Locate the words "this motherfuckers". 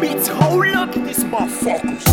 0.94-2.03